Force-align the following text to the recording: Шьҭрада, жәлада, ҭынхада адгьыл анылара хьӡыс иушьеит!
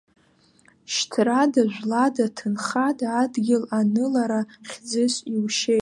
Шьҭрада, 0.93 1.61
жәлада, 1.73 2.25
ҭынхада 2.35 3.07
адгьыл 3.21 3.63
анылара 3.79 4.41
хьӡыс 4.69 5.15
иушьеит! 5.33 5.79